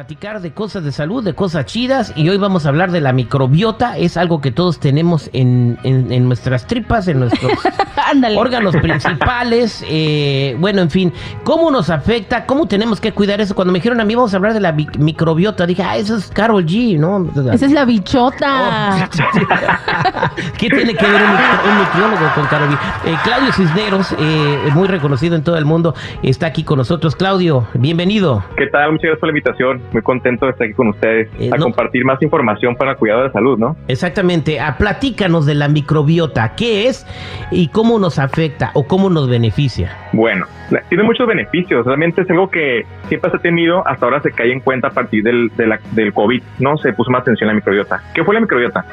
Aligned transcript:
Platicar 0.00 0.40
de 0.40 0.52
cosas 0.52 0.82
de 0.82 0.92
salud, 0.92 1.22
de 1.22 1.34
cosas 1.34 1.66
chidas 1.66 2.14
y 2.16 2.26
hoy 2.30 2.38
vamos 2.38 2.64
a 2.64 2.70
hablar 2.70 2.90
de 2.90 3.02
la 3.02 3.12
microbiota. 3.12 3.98
Es 3.98 4.16
algo 4.16 4.40
que 4.40 4.50
todos 4.50 4.80
tenemos 4.80 5.28
en, 5.34 5.76
en, 5.82 6.26
nuestras 6.26 6.66
tripas, 6.66 7.06
en 7.08 7.20
nuestros 7.20 7.52
órganos 8.34 8.74
principales. 8.76 9.84
Eh, 9.86 10.56
bueno, 10.58 10.80
en 10.80 10.88
fin, 10.88 11.12
¿cómo 11.44 11.70
nos 11.70 11.90
afecta? 11.90 12.46
¿Cómo 12.46 12.66
tenemos 12.66 12.98
que 12.98 13.12
cuidar 13.12 13.42
eso? 13.42 13.54
Cuando 13.54 13.72
me 13.72 13.78
dijeron 13.78 14.00
a 14.00 14.06
mí 14.06 14.14
vamos 14.14 14.32
a 14.32 14.38
hablar 14.38 14.54
de 14.54 14.60
la 14.60 14.72
microbiota, 14.72 15.66
dije, 15.66 15.82
ah, 15.82 15.98
eso 15.98 16.16
es 16.16 16.30
Carol 16.30 16.64
G, 16.64 16.98
¿no? 16.98 17.28
Esa 17.52 17.66
es 17.66 17.72
la 17.72 17.84
bichota. 17.84 19.06
Oh, 19.12 20.30
¿Qué 20.58 20.70
tiene 20.70 20.94
que 20.94 21.06
ver 21.06 21.20
un, 21.22 21.78
nutriólogo 21.78 22.34
con 22.34 22.46
Carol 22.46 22.70
G? 22.70 22.78
Eh, 23.04 23.16
Claudio 23.22 23.52
Cisneros, 23.52 24.16
eh, 24.18 24.70
muy 24.72 24.88
reconocido 24.88 25.36
en 25.36 25.44
todo 25.44 25.58
el 25.58 25.66
mundo, 25.66 25.94
está 26.22 26.46
aquí 26.46 26.64
con 26.64 26.78
nosotros. 26.78 27.14
Claudio, 27.16 27.66
bienvenido. 27.74 28.42
¿Qué 28.56 28.66
tal? 28.68 28.92
Muchas 28.92 29.02
gracias 29.02 29.20
por 29.20 29.28
la 29.28 29.32
invitación 29.32 29.89
muy 29.92 30.02
contento 30.02 30.46
de 30.46 30.52
estar 30.52 30.66
aquí 30.66 30.74
con 30.74 30.88
ustedes 30.88 31.28
eh, 31.38 31.50
a 31.52 31.58
compartir 31.58 32.04
más 32.04 32.20
información 32.22 32.76
para 32.76 32.92
el 32.92 32.96
cuidado 32.96 33.20
de 33.20 33.26
la 33.28 33.32
salud, 33.32 33.58
¿no? 33.58 33.76
Exactamente. 33.88 34.60
A, 34.60 34.76
platícanos 34.76 35.46
de 35.46 35.54
la 35.54 35.68
microbiota. 35.68 36.54
¿Qué 36.56 36.88
es 36.88 37.06
y 37.50 37.68
cómo 37.68 37.98
nos 37.98 38.18
afecta 38.18 38.70
o 38.74 38.86
cómo 38.86 39.10
nos 39.10 39.28
beneficia? 39.28 39.96
Bueno, 40.12 40.46
tiene 40.88 41.04
muchos 41.04 41.26
beneficios. 41.26 41.86
Realmente 41.86 42.22
es 42.22 42.30
algo 42.30 42.50
que 42.50 42.84
siempre 43.08 43.30
se 43.30 43.36
ha 43.36 43.40
tenido, 43.40 43.86
hasta 43.86 44.06
ahora 44.06 44.20
se 44.20 44.32
cae 44.32 44.52
en 44.52 44.60
cuenta 44.60 44.88
a 44.88 44.90
partir 44.90 45.22
del, 45.22 45.50
del 45.92 46.12
COVID, 46.12 46.42
¿no? 46.58 46.76
Se 46.78 46.92
puso 46.92 47.10
más 47.10 47.22
atención 47.22 47.48
a 47.48 47.52
la 47.52 47.56
microbiota. 47.56 48.02
¿Qué 48.14 48.24
fue 48.24 48.34
la 48.34 48.40
microbiota? 48.40 48.84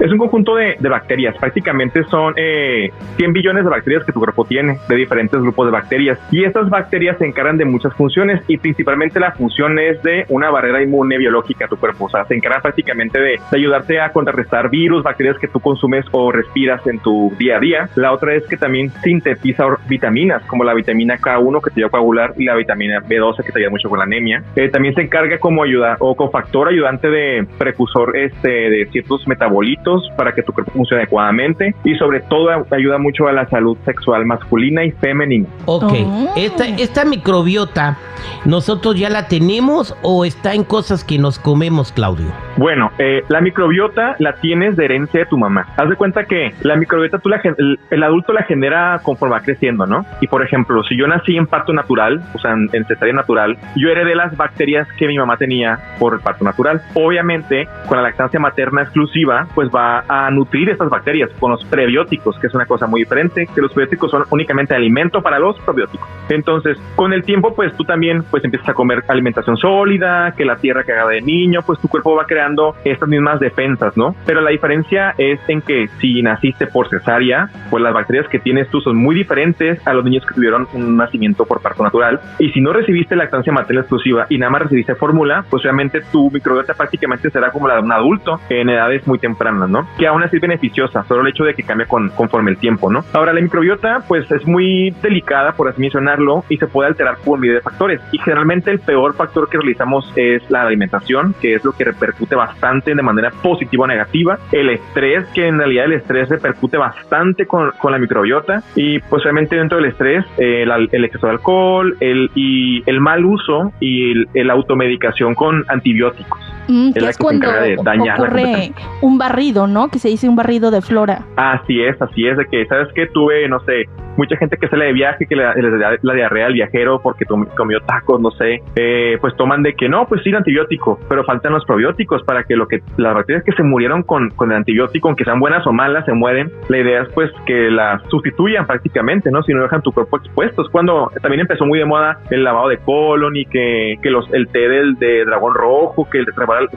Es 0.00 0.10
un 0.10 0.16
conjunto 0.16 0.56
de, 0.56 0.76
bacterias. 0.88 1.36
Prácticamente 1.38 2.02
son 2.04 2.32
100 2.34 2.42
eh, 2.42 2.90
billones 3.18 3.64
de 3.64 3.70
bacterias 3.70 4.02
que 4.04 4.12
tu 4.12 4.18
cuerpo 4.18 4.46
tiene, 4.46 4.78
de 4.88 4.96
diferentes 4.96 5.38
grupos 5.40 5.66
de 5.66 5.72
bacterias. 5.72 6.18
Y 6.30 6.42
estas 6.42 6.70
bacterias 6.70 7.18
se 7.18 7.26
encargan 7.26 7.58
de 7.58 7.66
muchas 7.66 7.92
funciones 7.94 8.42
y 8.48 8.56
principalmente 8.56 9.20
la 9.20 9.32
función 9.32 9.78
es 9.78 10.02
de 10.02 10.24
una 10.30 10.50
barrera 10.50 10.82
inmune 10.82 11.18
biológica 11.18 11.66
a 11.66 11.68
tu 11.68 11.76
cuerpo. 11.76 12.06
O 12.06 12.08
sea, 12.08 12.24
se 12.24 12.34
encarga 12.34 12.60
prácticamente 12.60 13.20
de, 13.20 13.32
de 13.50 13.56
ayudarte 13.56 14.00
a 14.00 14.10
contrarrestar 14.10 14.70
virus, 14.70 15.02
bacterias 15.02 15.38
que 15.38 15.48
tú 15.48 15.60
consumes 15.60 16.06
o 16.12 16.32
respiras 16.32 16.86
en 16.86 16.98
tu 17.00 17.32
día 17.38 17.58
a 17.58 17.60
día. 17.60 17.88
La 17.94 18.12
otra 18.12 18.34
es 18.34 18.46
que 18.46 18.56
también 18.56 18.90
sintetiza 19.02 19.64
vitaminas, 19.86 20.42
como 20.46 20.64
la 20.64 20.72
vitamina 20.72 21.18
K1 21.18 21.62
que 21.62 21.70
te 21.70 21.80
ayuda 21.80 21.88
a 21.88 21.90
coagular 21.90 22.32
y 22.38 22.44
la 22.46 22.56
vitamina 22.56 23.00
B12 23.00 23.44
que 23.44 23.52
te 23.52 23.58
ayuda 23.58 23.70
mucho 23.70 23.90
con 23.90 23.98
la 23.98 24.04
anemia. 24.04 24.42
Eh, 24.56 24.70
también 24.70 24.94
se 24.94 25.02
encarga 25.02 25.38
como 25.38 25.62
ayuda 25.62 25.96
o 25.98 26.16
cofactor 26.16 26.68
ayudante 26.68 27.10
de 27.10 27.46
precursor 27.58 28.16
este, 28.16 28.48
de 28.48 28.86
ciertos 28.86 29.28
metabolitos 29.28 29.89
para 30.16 30.32
que 30.32 30.42
tu 30.42 30.52
cuerpo 30.52 30.72
funcione 30.72 31.02
adecuadamente 31.02 31.74
y 31.84 31.94
sobre 31.96 32.20
todo 32.20 32.50
ayuda 32.70 32.98
mucho 32.98 33.26
a 33.28 33.32
la 33.32 33.48
salud 33.48 33.76
sexual 33.84 34.24
masculina 34.26 34.84
y 34.84 34.92
femenina. 34.92 35.46
Ok, 35.66 35.92
oh. 36.04 36.32
esta, 36.36 36.66
esta 36.66 37.04
microbiota, 37.04 37.96
¿nosotros 38.44 38.98
ya 38.98 39.08
la 39.08 39.28
tenemos 39.28 39.96
o 40.02 40.24
está 40.24 40.54
en 40.54 40.64
cosas 40.64 41.04
que 41.04 41.18
nos 41.18 41.38
comemos, 41.38 41.92
Claudio? 41.92 42.26
Bueno, 42.56 42.90
eh, 42.98 43.22
la 43.28 43.40
microbiota 43.40 44.16
la 44.18 44.34
tienes 44.34 44.76
de 44.76 44.84
herencia 44.84 45.20
de 45.20 45.26
tu 45.26 45.38
mamá. 45.38 45.66
Haz 45.76 45.88
de 45.88 45.96
cuenta 45.96 46.24
que 46.24 46.52
la 46.62 46.76
microbiota 46.76 47.18
tú 47.18 47.28
la, 47.28 47.40
el, 47.42 47.78
el 47.90 48.02
adulto 48.02 48.32
la 48.32 48.42
genera 48.42 49.00
conforme 49.02 49.34
va 49.34 49.40
creciendo, 49.40 49.86
¿no? 49.86 50.04
Y 50.20 50.26
por 50.26 50.44
ejemplo, 50.44 50.82
si 50.84 50.96
yo 50.96 51.06
nací 51.06 51.36
en 51.36 51.46
parto 51.46 51.72
natural, 51.72 52.22
o 52.34 52.38
sea, 52.38 52.52
en, 52.52 52.84
cesárea 52.86 53.14
natural, 53.14 53.56
yo 53.76 53.88
heredé 53.88 54.14
las 54.14 54.36
bacterias 54.36 54.88
que 54.98 55.06
mi 55.06 55.18
mamá 55.18 55.36
tenía 55.36 55.78
por 55.98 56.14
el 56.14 56.20
parto 56.20 56.44
natural. 56.44 56.82
Obviamente, 56.94 57.68
con 57.86 57.96
la 57.96 58.02
lactancia 58.02 58.40
materna 58.40 58.82
exclusiva, 58.82 59.46
pues 59.54 59.68
va 59.74 59.79
a 60.08 60.30
nutrir 60.30 60.68
estas 60.68 60.88
bacterias 60.88 61.30
con 61.38 61.52
los 61.52 61.64
prebióticos, 61.64 62.38
que 62.38 62.46
es 62.46 62.54
una 62.54 62.66
cosa 62.66 62.86
muy 62.86 63.02
diferente, 63.02 63.46
que 63.52 63.60
los 63.60 63.72
prebióticos 63.72 64.10
son 64.10 64.24
únicamente 64.30 64.74
alimento 64.74 65.22
para 65.22 65.38
los 65.38 65.58
probióticos. 65.60 66.08
Entonces, 66.28 66.78
con 66.96 67.12
el 67.12 67.22
tiempo, 67.24 67.54
pues 67.54 67.74
tú 67.76 67.84
también 67.84 68.22
pues 68.30 68.44
empiezas 68.44 68.68
a 68.68 68.74
comer 68.74 69.02
alimentación 69.08 69.56
sólida, 69.56 70.34
que 70.36 70.44
la 70.44 70.56
tierra 70.56 70.84
que 70.84 70.92
haga 70.92 71.08
de 71.08 71.20
niño, 71.20 71.60
pues 71.66 71.80
tu 71.80 71.88
cuerpo 71.88 72.16
va 72.16 72.24
creando 72.24 72.74
estas 72.84 73.08
mismas 73.08 73.40
defensas, 73.40 73.96
¿no? 73.96 74.14
Pero 74.26 74.40
la 74.40 74.50
diferencia 74.50 75.14
es 75.18 75.40
en 75.48 75.62
que 75.62 75.88
si 76.00 76.22
naciste 76.22 76.66
por 76.66 76.88
cesárea, 76.88 77.48
pues 77.70 77.82
las 77.82 77.94
bacterias 77.94 78.28
que 78.28 78.38
tienes 78.38 78.68
tú 78.68 78.80
son 78.80 78.96
muy 78.96 79.14
diferentes 79.14 79.86
a 79.86 79.92
los 79.92 80.04
niños 80.04 80.24
que 80.26 80.34
tuvieron 80.34 80.66
un 80.74 80.96
nacimiento 80.96 81.44
por 81.44 81.62
parto 81.62 81.82
natural. 81.82 82.20
Y 82.38 82.50
si 82.50 82.60
no 82.60 82.72
recibiste 82.72 83.16
lactancia 83.16 83.52
materna 83.52 83.82
exclusiva 83.82 84.26
y 84.28 84.38
nada 84.38 84.50
más 84.50 84.62
recibiste 84.62 84.94
fórmula, 84.94 85.44
pues 85.48 85.62
obviamente 85.64 86.00
tu 86.12 86.30
microbiota 86.30 86.74
prácticamente 86.74 87.30
será 87.30 87.50
como 87.50 87.68
la 87.68 87.76
de 87.76 87.82
un 87.82 87.92
adulto 87.92 88.40
en 88.48 88.68
edades 88.68 89.06
muy 89.06 89.18
tempranas, 89.18 89.68
¿no? 89.68 89.88
Que 89.98 90.06
aún 90.06 90.22
así 90.22 90.36
es 90.36 90.42
beneficiosa, 90.42 91.04
solo 91.04 91.22
el 91.22 91.28
hecho 91.28 91.44
de 91.44 91.54
que 91.54 91.62
cambie 91.62 91.86
con, 91.86 92.10
conforme 92.10 92.50
el 92.50 92.58
tiempo, 92.58 92.90
¿no? 92.90 93.04
Ahora, 93.12 93.32
la 93.32 93.40
microbiota, 93.40 94.04
pues 94.06 94.30
es 94.30 94.46
muy 94.46 94.94
delicada, 95.02 95.52
por 95.52 95.68
así 95.68 95.80
mencionarlo, 95.80 96.44
y 96.48 96.56
se 96.56 96.66
puede 96.66 96.88
alterar 96.88 97.16
por 97.24 97.38
medio 97.38 97.54
de 97.54 97.60
factores. 97.60 98.00
Y 98.12 98.18
generalmente 98.18 98.70
el 98.70 98.80
peor 98.80 99.14
factor 99.14 99.48
que 99.48 99.58
realizamos 99.58 100.10
es 100.16 100.48
la 100.50 100.62
alimentación, 100.62 101.34
que 101.40 101.54
es 101.54 101.64
lo 101.64 101.72
que 101.72 101.84
repercute 101.84 102.34
bastante 102.34 102.94
de 102.94 103.02
manera 103.02 103.30
positiva 103.42 103.84
o 103.84 103.86
negativa. 103.86 104.38
El 104.52 104.70
estrés, 104.70 105.26
que 105.34 105.46
en 105.46 105.58
realidad 105.58 105.86
el 105.86 105.94
estrés 105.94 106.28
repercute 106.28 106.76
bastante 106.76 107.46
con, 107.46 107.59
con 107.78 107.92
la 107.92 107.98
microbiota. 107.98 108.62
Y 108.74 108.98
pues 109.00 109.22
obviamente 109.22 109.56
dentro 109.56 109.78
del 109.78 109.86
estrés, 109.86 110.24
eh, 110.38 110.64
el 110.64 111.04
exceso 111.04 111.26
de 111.26 111.32
alcohol 111.32 111.96
el, 112.00 112.30
y 112.34 112.82
el 112.86 113.00
mal 113.00 113.24
uso 113.24 113.72
y 113.80 114.12
el, 114.34 114.50
automedicación 114.50 115.34
con 115.34 115.64
antibióticos. 115.68 116.38
Mm, 116.68 116.92
que 116.92 117.00
es, 117.00 117.18
cuando 117.18 117.48
ocurre 117.48 118.72
un 119.00 119.18
barrido, 119.18 119.66
¿no? 119.66 119.88
Que 119.88 119.98
se 119.98 120.08
dice 120.08 120.28
un 120.28 120.36
barrido 120.36 120.70
de 120.70 120.82
flora. 120.82 121.24
Así 121.36 121.82
es, 121.82 122.00
así 122.00 122.26
es, 122.26 122.36
de 122.36 122.46
que, 122.46 122.66
¿sabes 122.66 122.88
que 122.94 123.06
Tuve, 123.06 123.48
no 123.48 123.60
sé, 123.60 123.86
mucha 124.20 124.36
gente 124.36 124.58
que 124.58 124.68
sale 124.68 124.84
de 124.84 124.92
viaje, 124.92 125.24
que 125.26 125.34
le, 125.34 125.44
da 125.44 125.96
la 126.02 126.14
diarrea 126.14 126.46
al 126.46 126.52
viajero 126.52 127.00
porque 127.02 127.24
comió 127.24 127.80
tacos, 127.80 128.20
no 128.20 128.30
sé, 128.32 128.60
eh, 128.76 129.16
pues 129.20 129.34
toman 129.36 129.62
de 129.62 129.72
que 129.74 129.88
no, 129.88 130.06
pues 130.06 130.22
sí, 130.22 130.30
antibiótico, 130.34 131.00
pero 131.08 131.24
faltan 131.24 131.54
los 131.54 131.64
probióticos 131.64 132.22
para 132.24 132.44
que 132.44 132.54
lo 132.54 132.68
que 132.68 132.80
las 132.98 133.14
bacterias 133.14 133.44
que 133.44 133.52
se 133.52 133.62
murieron 133.62 134.02
con, 134.02 134.28
con 134.30 134.50
el 134.50 134.58
antibiótico, 134.58 135.08
aunque 135.08 135.24
sean 135.24 135.40
buenas 135.40 135.66
o 135.66 135.72
malas, 135.72 136.04
se 136.04 136.12
mueren. 136.12 136.52
La 136.68 136.78
idea 136.78 137.02
es 137.02 137.08
pues 137.14 137.30
que 137.46 137.70
las 137.70 138.02
sustituyan 138.10 138.66
prácticamente, 138.66 139.30
¿no? 139.30 139.42
Si 139.42 139.54
no 139.54 139.62
dejan 139.62 139.80
tu 139.80 139.92
cuerpo 139.92 140.18
expuesto. 140.18 140.62
Es 140.62 140.68
cuando 140.68 141.10
también 141.22 141.40
empezó 141.40 141.64
muy 141.64 141.78
de 141.78 141.86
moda 141.86 142.18
el 142.30 142.44
lavado 142.44 142.68
de 142.68 142.76
colon 142.78 143.36
y 143.36 143.46
que, 143.46 143.96
que 144.02 144.10
los, 144.10 144.30
el 144.34 144.48
té 144.48 144.68
del 144.68 144.96
de 144.96 145.24
dragón 145.24 145.54
rojo, 145.54 146.08
que 146.10 146.18
el 146.18 146.26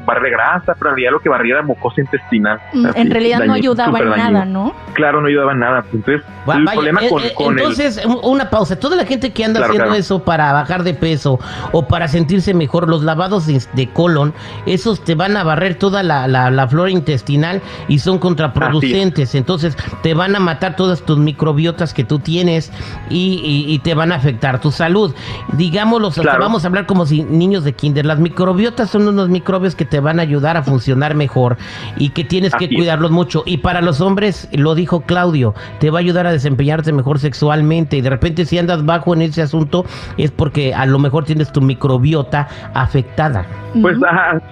barre 0.06 0.30
grasa, 0.30 0.76
pero 0.80 0.92
en 0.92 0.96
realidad 0.96 1.12
lo 1.12 1.20
que 1.20 1.30
barría 1.30 1.56
era 1.56 1.64
mucosa 1.64 2.00
intestinal. 2.00 2.60
Mm, 2.72 2.88
en 2.96 3.12
realidad 3.12 3.46
no 3.46 3.54
ayudaba 3.54 4.00
en 4.00 4.10
nada, 4.10 4.46
¿no? 4.46 4.74
Claro, 4.94 5.20
no 5.20 5.28
ayudaba 5.28 5.52
en 5.52 5.60
nada. 5.60 5.84
Entonces, 5.92 6.24
el 6.56 6.66
problema 6.66 7.02
con, 7.10 7.22
eh, 7.24 7.33
entonces, 7.40 8.02
una 8.24 8.50
pausa. 8.50 8.78
Toda 8.78 8.96
la 8.96 9.06
gente 9.06 9.32
que 9.32 9.44
anda 9.44 9.66
haciendo 9.66 9.94
eso 9.94 10.24
para 10.24 10.52
bajar 10.54 10.84
de 10.84 10.94
peso 10.94 11.40
o 11.72 11.88
para 11.88 12.08
sentirse 12.08 12.54
mejor, 12.54 12.90
los 12.90 13.04
lavados 13.04 13.48
de, 13.48 13.90
colon, 13.94 14.34
esos 14.66 15.04
te 15.04 15.16
van 15.16 15.38
a 15.38 15.44
barrer 15.44 15.76
toda 15.76 16.04
la, 16.04 16.28
la, 16.28 16.68
flora 16.68 16.92
intestinal 16.92 17.62
y 17.88 18.00
son 18.00 18.20
contraproducentes. 18.20 19.36
Entonces, 19.36 19.78
te 20.02 20.14
van 20.14 20.36
a 20.36 20.40
matar 20.40 20.76
todas 20.76 21.02
tus 21.02 21.18
microbiotas 21.18 21.94
que 21.94 22.04
tú 22.04 22.20
tienes 22.20 22.72
y, 23.10 23.80
te 23.84 23.94
van 23.94 24.12
a 24.12 24.16
afectar 24.16 24.62
tu 24.62 24.72
salud. 24.72 25.14
Digámoslo, 25.54 26.12
vamos 26.40 26.64
a 26.64 26.68
hablar 26.68 26.86
como 26.86 27.06
si 27.06 27.24
niños 27.24 27.64
de 27.64 27.74
kinder. 27.74 28.06
Las 28.06 28.20
microbiotas 28.20 28.90
son 28.90 29.08
unos 29.08 29.30
microbios 29.30 29.76
que 29.76 29.86
te 29.86 30.00
van 30.00 30.20
a 30.20 30.22
ayudar 30.22 30.58
a 30.58 30.64
funcionar 30.64 31.16
mejor 31.16 31.58
y 31.98 32.10
que 32.10 32.24
tienes 32.24 32.54
que 32.56 32.70
cuidarlos 32.70 33.12
mucho. 33.12 33.44
Y 33.46 33.58
para 33.58 33.82
los 33.82 34.02
hombres, 34.02 34.48
lo 34.54 34.76
dijo 34.76 35.02
Claudio, 35.02 35.54
te 35.80 35.90
va 35.90 36.00
a 36.00 36.02
ayudar 36.02 36.28
a 36.28 36.32
desempeñarte 36.32 36.92
mejor 36.92 37.20
sexualmente 37.24 37.98
y 37.98 38.02
de 38.02 38.10
repente 38.10 38.46
si 38.46 38.58
andas 38.58 38.86
bajo 38.86 39.14
en 39.14 39.24
ese 39.24 39.42
asunto 39.42 39.86
es 40.18 40.32
porque 40.32 40.74
a 40.74 40.86
lo 40.86 41.00
mejor 41.00 41.26
tienes 41.26 41.52
tu 41.52 41.62
microbiota 41.62 42.48
afectada. 42.74 43.46
Pues 43.82 43.98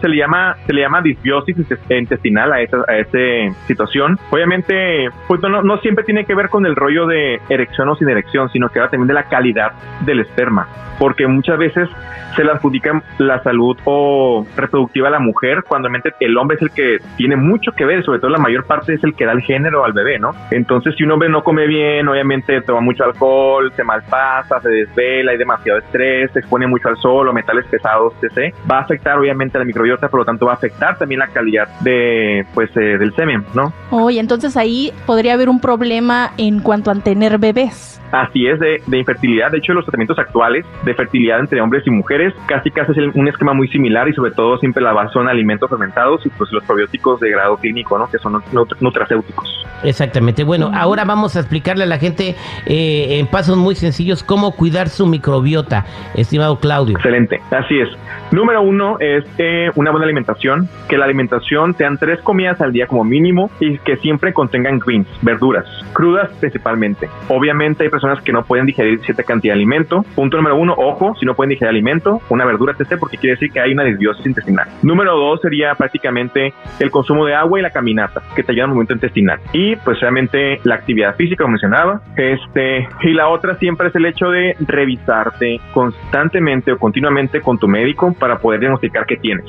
se 0.02 0.08
le 0.08 0.18
llama 0.18 0.56
se 0.66 0.74
le 0.74 0.82
llama 0.82 1.02
disbiosis 1.02 1.56
intestinal 1.90 2.52
a 2.52 2.62
esa, 2.62 2.78
a 2.88 2.98
esa 2.98 3.56
situación. 3.68 4.18
Obviamente, 4.32 5.10
pues 5.28 5.42
no, 5.42 5.62
no 5.62 5.78
siempre 5.78 6.04
tiene 6.04 6.26
que 6.26 6.34
ver 6.34 6.50
con 6.50 6.66
el 6.66 6.76
rollo 6.76 7.06
de 7.06 7.40
erección 7.50 7.90
o 7.90 7.96
sin 7.96 8.10
erección, 8.10 8.50
sino 8.50 8.70
que 8.70 8.80
va 8.80 8.90
también 8.90 9.08
de 9.08 9.14
la 9.14 9.24
calidad 9.24 9.74
del 10.06 10.22
esperma, 10.22 10.68
porque 10.98 11.28
muchas 11.28 11.58
veces 11.60 11.88
se 12.36 12.44
le 12.44 12.52
adjudica 12.52 13.02
la 13.18 13.42
salud 13.44 13.78
o 13.86 14.46
reproductiva 14.56 15.08
a 15.08 15.12
la 15.12 15.20
mujer, 15.20 15.64
cuando 15.68 15.88
realmente 15.90 16.14
el 16.20 16.38
hombre 16.38 16.58
es 16.58 16.64
el 16.64 16.72
que 16.72 16.98
tiene 17.18 17.36
mucho 17.36 17.72
que 17.74 17.86
ver, 17.86 18.04
sobre 18.04 18.20
todo 18.20 18.32
la 18.32 18.38
mayor 18.38 18.66
parte 18.66 18.94
es 18.94 19.04
el 19.04 19.14
que 19.16 19.26
da 19.26 19.34
el 19.34 19.42
género 19.42 19.84
al 19.84 19.94
bebé, 19.94 20.20
¿no? 20.20 20.32
Entonces, 20.52 20.96
si 20.96 21.04
un 21.04 21.12
hombre 21.12 21.30
no 21.30 21.44
come 21.44 21.68
bien, 21.68 22.08
obviamente 22.08 22.51
toma 22.60 22.82
mucho 22.82 23.06
alcohol, 23.06 23.72
se 23.74 23.84
malpasa, 23.84 24.60
se 24.60 24.70
desvela, 24.70 25.32
hay 25.32 25.38
demasiado 25.38 25.80
estrés, 25.80 26.30
se 26.34 26.40
expone 26.40 26.68
mucho 26.68 26.90
al 26.90 26.98
sol 26.98 27.30
o 27.30 27.34
metales 27.34 27.66
pesados, 27.68 28.14
etc., 28.22 28.54
va 28.70 28.80
a 28.80 28.82
afectar 28.82 29.18
obviamente 29.18 29.58
la 29.58 29.64
microbiota, 29.64 30.10
por 30.10 30.20
lo 30.20 30.26
tanto 30.26 30.48
va 30.48 30.52
a 30.54 30.56
afectar 30.56 30.98
también 30.98 31.20
la 31.20 31.28
calidad 31.28 31.70
de 31.80 32.46
pues 32.54 32.70
eh, 32.76 32.98
del 32.98 33.14
semen, 33.16 33.46
¿no? 33.54 33.72
Oye, 33.92 34.20
entonces 34.20 34.58
ahí 34.58 34.92
podría 35.06 35.34
haber 35.34 35.48
un 35.48 35.62
problema 35.62 36.32
en 36.38 36.60
cuanto 36.60 36.92
a 36.92 36.96
tener 36.96 37.38
bebés. 37.38 38.02
Así 38.12 38.46
es, 38.46 38.60
de, 38.60 38.98
infertilidad. 38.98 39.52
De 39.52 39.60
hecho, 39.60 39.74
los 39.74 39.86
tratamientos 39.86 40.20
actuales 40.20 40.66
de 40.84 40.94
fertilidad 40.94 41.40
entre 41.40 41.62
hombres 41.62 41.84
y 41.88 41.92
mujeres 41.92 42.34
casi 42.46 42.70
casi 42.70 42.92
es 42.92 43.16
un 43.16 43.28
esquema 43.28 43.54
muy 43.54 43.70
similar 43.70 44.08
y 44.10 44.14
sobre 44.14 44.32
todo 44.32 44.58
siempre 44.58 44.84
la 44.84 44.92
base 44.92 45.14
son 45.14 45.30
alimentos 45.30 45.70
fermentados 45.70 46.26
y 46.26 46.30
pues 46.30 46.52
los 46.52 46.64
probióticos 46.66 47.20
de 47.22 47.32
grado 47.32 47.56
clínico, 47.58 47.98
¿no? 47.98 48.10
Que 48.10 48.18
son 48.18 48.44
nutracéuticos. 48.82 49.66
Exactamente. 49.84 50.44
Bueno, 50.44 50.72
ahora 50.74 51.06
vamos 51.06 51.36
a 51.36 51.40
explicarle 51.40 51.86
a 51.86 51.88
la 51.88 51.98
gente 51.98 52.36
eh, 52.66 53.20
en 53.20 53.28
pasos 53.28 53.58
muy 53.58 53.76
sencillos 53.76 54.24
cómo 54.24 54.52
cuidar 54.56 54.90
su 54.90 55.08
microbiota, 55.08 55.86
estimado 56.16 56.60
Claudio. 56.60 56.96
Excelente, 56.96 57.40
así 57.52 57.80
es. 57.80 57.90
Número 58.32 58.62
uno 58.62 58.98
es 59.00 59.26
eh, 59.38 59.70
una 59.76 59.92
buena 59.92 60.06
alimentación, 60.06 60.70
que 60.88 60.98
la 60.98 61.06
alimentación 61.06 61.74
sean 61.76 61.98
tres 61.98 62.22
comidas 62.22 62.62
al 62.62 62.72
día 62.72 62.88
como 62.88 63.04
mínimo 63.04 63.52
y 63.60 63.78
que 63.80 63.98
siempre 63.98 64.34
contengan 64.34 64.80
greens, 64.80 65.08
verduras, 65.22 65.66
crudas 65.94 66.32
principalmente. 66.40 67.10
Obviamente 67.28 67.84
hay 67.84 67.90
personas 67.90 68.22
que 68.22 68.32
no 68.32 68.44
pueden 68.44 68.66
digerir 68.66 69.02
cierta 69.02 69.24
cantidad 69.24 69.54
de 69.54 69.60
alimento. 69.60 70.06
Punto 70.16 70.38
número 70.38 70.56
uno, 70.56 70.74
ojo, 70.78 71.14
si 71.20 71.26
no 71.26 71.36
pueden 71.36 71.50
digerir 71.50 71.70
alimento, 71.70 72.22
una 72.30 72.46
verdura 72.46 72.74
etc. 72.78 72.98
porque 73.00 73.18
quiere 73.18 73.36
decir 73.36 73.52
que 73.52 73.60
hay 73.60 73.74
una 73.74 73.84
disbiosis 73.84 74.26
intestinal. 74.26 74.68
Número 74.82 75.16
dos 75.16 75.42
sería 75.42 75.76
prácticamente 75.76 76.54
el 76.80 76.90
consumo 76.90 77.26
de 77.26 77.36
agua 77.36 77.60
y 77.60 77.62
la 77.62 77.72
caminata, 77.72 78.22
que 78.36 78.44
te 78.44 78.52
ayuda 78.54 78.64
al 78.66 78.70
movimiento 78.70 78.94
intestinal. 78.94 79.40
Y 79.54 79.76
pues 79.78 80.00
realmente 80.00 80.60
la 80.64 80.76
actividad 80.76 81.16
física, 81.16 81.44
como 81.44 81.54
mencionaba. 81.54 82.02
Este, 82.32 82.88
y 83.02 83.14
la 83.14 83.28
otra 83.28 83.56
siempre 83.56 83.90
es 83.90 83.96
el 83.96 84.06
hecho 84.06 84.30
de 84.30 84.56
revisarte 84.60 85.60
constantemente 85.74 86.72
o 86.72 86.78
continuamente 86.78 87.42
con 87.42 87.58
tu 87.58 87.68
médico 87.68 88.14
para 88.18 88.40
poder 88.40 88.62
diagnosticar 88.62 89.06
qué 89.06 89.18
tienes. 89.18 89.46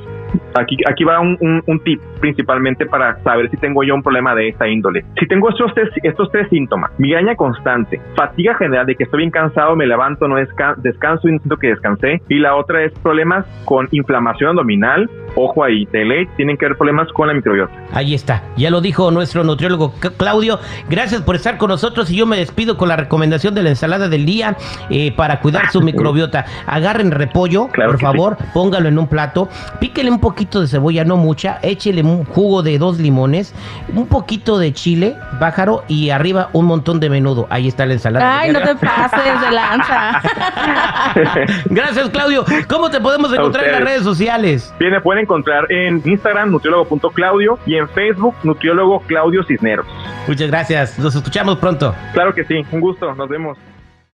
Aquí, 0.54 0.76
aquí 0.88 1.04
va 1.04 1.20
un, 1.20 1.80
tip 1.84 2.00
principalmente 2.20 2.86
para 2.86 3.22
saber 3.22 3.50
si 3.50 3.56
tengo 3.56 3.84
yo 3.84 3.94
un 3.94 4.02
problema 4.02 4.34
de 4.34 4.48
esta 4.48 4.68
índole. 4.68 5.04
Si 5.18 5.26
tengo 5.26 5.50
estos 5.50 5.72
tres, 5.74 5.90
estos 6.02 6.30
tres 6.32 6.48
síntomas, 6.48 6.90
migraña 6.98 7.36
constante, 7.36 8.00
fatiga 8.16 8.54
general 8.56 8.86
de 8.86 8.96
que 8.96 9.04
estoy 9.04 9.18
bien 9.18 9.30
cansado, 9.30 9.76
me 9.76 9.86
levanto, 9.86 10.26
no 10.26 10.36
descanso 10.36 11.28
y 11.28 11.32
no 11.32 11.38
siento 11.38 11.56
que 11.56 11.68
descansé. 11.68 12.22
Y 12.28 12.38
la 12.38 12.56
otra 12.56 12.82
es 12.82 12.92
problemas 13.00 13.46
con 13.64 13.88
inflamación 13.92 14.50
abdominal, 14.50 15.08
ojo 15.34 15.64
ahí, 15.64 15.86
tele, 15.86 16.28
tienen 16.36 16.56
que 16.56 16.66
haber 16.66 16.76
problemas 16.76 17.08
con 17.12 17.28
la 17.28 17.34
microbiota. 17.34 17.72
Ahí 17.92 18.14
está, 18.14 18.42
ya 18.56 18.70
lo 18.70 18.80
dijo 18.80 19.10
nuestro 19.10 19.44
nutriólogo 19.44 19.94
Claudio. 20.16 20.58
Gracias 20.88 21.22
por 21.22 21.36
estar 21.36 21.58
con 21.58 21.68
nosotros 21.68 22.10
y 22.10 22.16
yo 22.16 22.26
me 22.26 22.36
despido 22.36 22.76
con 22.76 22.88
la 22.88 22.96
recomendación 22.96 23.54
de 23.54 23.62
la 23.62 23.70
ensalada 23.70 24.08
del 24.08 24.26
día 24.26 24.56
eh, 24.90 25.12
para 25.16 25.40
cuidar 25.40 25.70
su 25.70 25.80
microbiota. 25.80 26.44
Agarren 26.66 27.10
repollo, 27.10 27.68
por 27.68 28.00
favor, 28.00 28.36
póngalo 28.52 28.88
en 28.88 28.98
un 28.98 29.06
plato, 29.06 29.48
píquele 29.80 30.10
un 30.10 30.20
poquito 30.20 30.60
de 30.60 30.66
cebolla, 30.66 31.04
no 31.04 31.16
mucha, 31.16 31.58
échele 31.62 32.02
un 32.02 32.24
jugo 32.24 32.62
de 32.62 32.78
dos 32.78 32.98
limones, 32.98 33.54
un 33.94 34.06
poquito 34.06 34.58
de 34.58 34.72
chile, 34.72 35.16
pájaro 35.38 35.84
y 35.88 36.10
arriba 36.10 36.48
un 36.52 36.66
montón 36.66 37.00
de 37.00 37.10
menudo. 37.10 37.46
Ahí 37.50 37.68
está 37.68 37.86
la 37.86 37.94
ensalada. 37.94 38.40
Ay, 38.40 38.52
no 38.52 38.60
te 38.60 38.74
pases 38.74 39.40
de 39.40 39.50
lanza. 39.50 40.22
Gracias, 41.66 42.10
Claudio. 42.10 42.44
¿Cómo 42.68 42.90
te 42.90 43.00
podemos 43.00 43.32
encontrar 43.32 43.66
en 43.66 43.72
las 43.72 43.84
redes 43.84 44.02
sociales? 44.02 44.74
Bien, 44.78 44.92
pueden 45.02 45.21
encontrar 45.22 45.70
en 45.72 46.02
Instagram, 46.04 46.50
nutriólogo.claudio, 46.50 47.58
y 47.66 47.76
en 47.76 47.88
Facebook, 47.88 48.34
nutriólogo 48.42 49.00
Claudio 49.06 49.42
Cisneros. 49.44 49.86
Muchas 50.26 50.48
gracias. 50.48 50.98
Nos 50.98 51.14
escuchamos 51.14 51.58
pronto. 51.58 51.94
Claro 52.12 52.34
que 52.34 52.44
sí. 52.44 52.64
Un 52.70 52.80
gusto. 52.80 53.14
Nos 53.14 53.28
vemos. 53.28 53.58